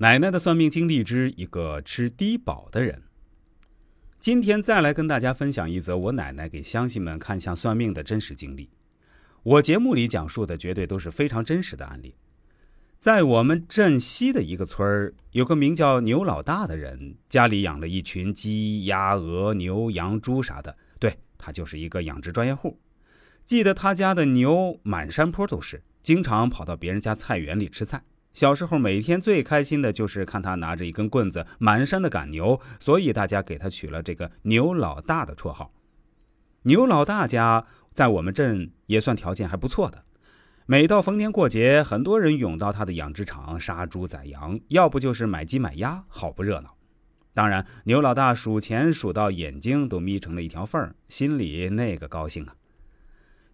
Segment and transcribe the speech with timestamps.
[0.00, 3.02] 奶奶的算命经历之一个吃低保的人。
[4.20, 8.70] 今天再来跟大家分享一则我奶奶给乡亲们看相算命的真实经历。
[9.42, 12.14] 我节目里讲述的绝对都是非常真实的案例。
[12.96, 20.76] 在我们镇西的一个村儿，有个名叫牛老大的人，家里养了一群鸡、鸭、鹅、牛、羊、猪啥的。
[21.00, 22.78] 对他就是一个养殖专业户。
[23.44, 28.04] 记得他家的牛满山坡都是，经常跑到别人家菜园里吃菜。
[28.32, 35.72] 小时候每天最开心的就是看他拿着一根棍子满山的赶牛，所以大家给他取了这个“牛老大”的绰号。
[36.62, 40.04] 牛老大家在我们镇也算条件还不错的，
[40.66, 46.76] 每到逢年过节，很多人涌到他的养殖场杀猪宰羊，要不就是买鸡买鸭，好不热闹。
[47.34, 52.54] 当然，牛老大数钱数到眼睛都眯成了一条缝儿心里那个高兴啊！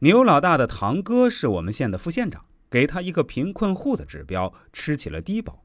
[0.00, 2.44] 牛老大的堂哥是我们县的副县长。
[2.72, 5.62] 给他一个贫困户的指标，吃起了低保。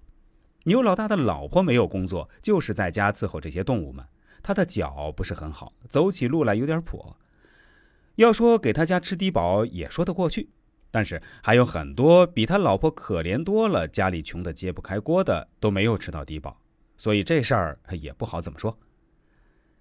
[0.66, 4.06] 牛老大的老婆没有工作，就是在家伺候这些动物们。
[4.44, 7.16] 他的脚不是很好，走起路来有点跛。
[8.16, 10.50] 要说给他家吃低保也说得过去，
[10.92, 16.60] 但是还有很多比他老婆可怜多了、家里穷得揭不开锅的都没有吃到低保，
[16.98, 18.78] 所以这事儿也不好怎么说。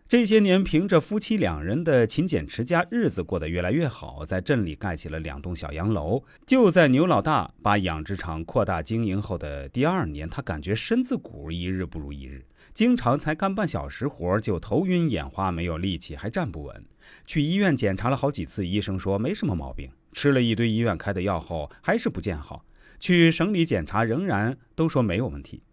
[0.08, 6.22] 这些年，凭着夫妻两人的勤俭持家，日子过得越来越好，在镇里盖起了两栋小洋楼。
[6.46, 16.84] 就在牛老大把养殖场扩大经营后的第二年，他感觉身子骨一日不如一日，经常才干半小时活就头晕眼花，没有力气，还站不稳。
[17.26, 19.90] 去医院检查了好几次，医生说没什么毛病。
[20.12, 22.64] 吃了一堆医院开的药后，还是不见好。
[23.00, 25.64] 去省里检查，仍然都说没有问题。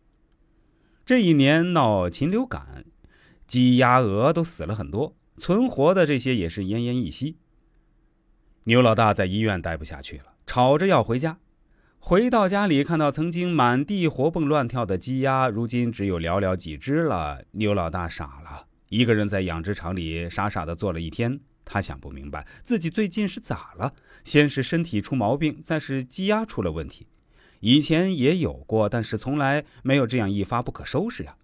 [1.05, 2.85] 这一年闹禽流感。
[3.45, 7.37] 鸡鸭鹅都死了很多，存活的这些也是奄奄一息。
[8.65, 11.39] 牛老大在医院待不下去了，吵着要回家。
[11.99, 17.43] 回到家里，看到曾经满地活蹦乱跳的鸡鸭，如今只有寥寥几只了。
[17.51, 21.39] 牛老大傻了，一个人在养殖场里傻傻的坐了一天。
[21.65, 23.93] 他想不明白自己最近是咋了，
[24.25, 27.07] 先是身体出毛病，再是鸡鸭出了问题。
[27.61, 31.37] 以前也有过，但是从来没有这样一发不可收拾呀。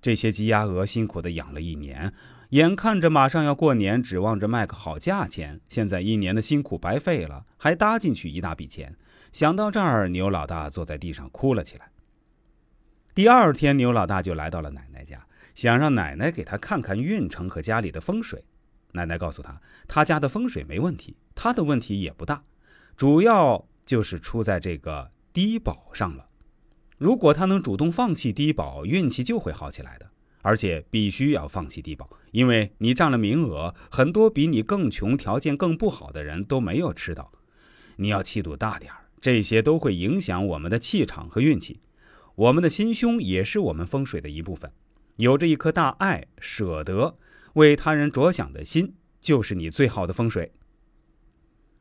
[0.00, 2.12] 这些鸡鸭鹅辛苦的养了一年，
[2.50, 8.96] 眼看着马上要过年，指望着卖个好价钱，现在一年的辛苦白费了，还搭进去一大笔钱。
[9.32, 11.90] 想到这儿，牛老大坐在地上哭了起来。
[13.14, 15.18] 第二天，牛老大就来到了奶奶家，
[15.54, 18.44] 想让奶奶给他看看运程和家里的风水。
[18.92, 22.44] 奶奶告诉他，他家的风水没问题，他的问题也不大，
[22.96, 26.26] 主要就是出在这个低保上了。
[26.98, 30.10] 如果他能主动放弃低保，运气就会好起来的。
[30.42, 37.32] 而且必须要放弃低保，因为你占了名额，很多比你更穷、条件更不好的人都没有吃到。
[37.96, 41.80] 你要气度大点儿，这些都会影响我们的气场和运气。
[42.36, 44.70] 我们的心胸也是我们风水的一部分，
[45.16, 47.16] 有着一颗大爱、舍得、
[47.54, 50.52] 为他人着想的心，就是你最好的风水。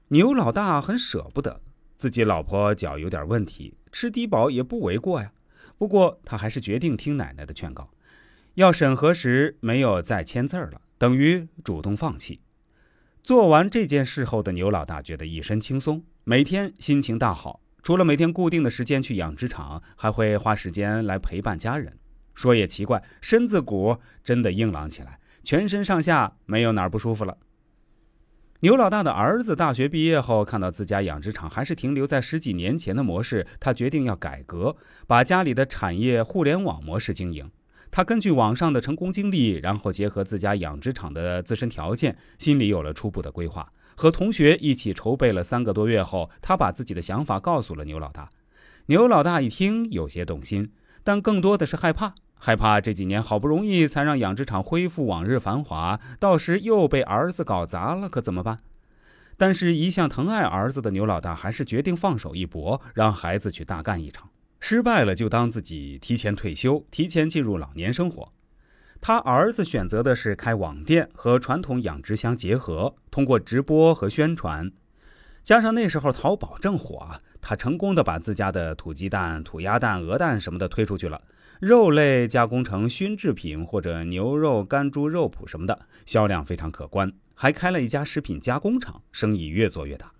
[0.07, 1.61] 牛老大很舍不得。
[1.97, 5.31] 自己老婆脚有点问题，吃低保也不为过呀。
[5.77, 7.89] 不过他还是决定听奶奶的劝告，
[8.55, 12.41] 要审核时没有再签字了，等于主动放弃。
[13.23, 17.61] 做完这件事后的牛老大觉得一身轻松，每天心情大好。
[17.81, 21.97] 除了每天固定的时间去养殖场，还会花时间来陪伴家人。
[22.33, 27.37] 说也奇怪，身子骨真的硬朗起来，全身上下没有哪儿不舒服了。
[28.61, 37.51] 牛老大的儿子大学毕业后，看到自家养殖场还是停留在十几年前的模式，他决定要改革，把家里的产业互联网模式经营。
[37.91, 43.69] 他根据网上的成功经历，然后结合自家养殖场的自身条件，心里有了初步的规划。
[43.97, 48.29] 和同学一起筹备了三个多月后，他把自己的想法告诉了牛老大。
[48.85, 50.71] 牛老大一听，有些动心，
[51.03, 52.15] 但更多的是害怕。
[52.45, 58.59] 害怕这几年好不容易才让养殖场恢复往日繁华，到时又被儿子搞砸了，可怎么办？
[59.35, 64.29] 但是，一向疼爱儿子的牛老大还是决定放手一搏，让孩子去大干一场。
[64.59, 68.31] 失败了就当自己提前退休，提前进入老年生活。
[69.01, 74.71] 他儿子选择的是开网店，和传统养殖相结合，通过直播和宣传，
[75.41, 81.19] 加上那时候淘宝正火，他成功的把自家的土鸡蛋、土鸭蛋、鹅蛋什么的推出去了。
[81.59, 87.11] 肉类加工成熏制品或者牛肉干猪肉脯什么的，销量非常可观。
[87.33, 90.13] 还开了一家食品加工厂，生意越做越大。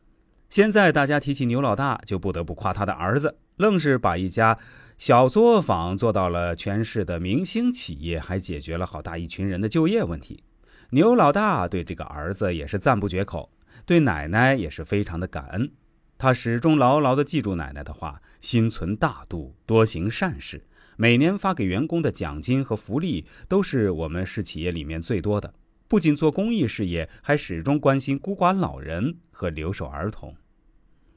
[0.50, 4.58] 现在大家提起牛老大，就不得不夸他的儿子，愣是把一家
[4.98, 10.44] 小作坊做到了全市的明星企业，还解决了好大一群人的就业问题。
[10.92, 13.50] 牛老大对这个儿子也是赞不绝口，
[13.86, 15.72] 对奶奶也是非常的感恩。
[16.18, 20.66] 他始终牢牢地记住奶奶的话，心存大度，多行善事。
[20.97, 25.53] 每年发给员工的奖金和福利都是我们市企业里面最多的。
[25.88, 30.36] 不仅做公益事业，还始终关心孤寡老人和留守儿童。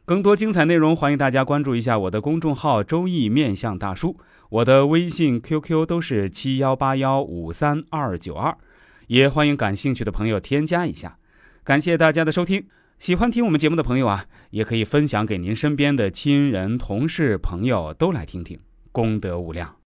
[0.05, 8.57] 更多精彩内容，欢迎大家关注一下我的公众号“周易面相大叔”，我的微信、QQ 都是七幺八幺五三二九二，
[9.09, 11.19] 也欢迎感兴趣的朋友添加一下。
[11.63, 12.67] 感谢大家的收听，
[12.99, 18.59] 喜欢听我们节目的朋友啊，也可以分享给您身边的亲人、同事、朋友都来听听，
[18.99, 19.73] 功德无量。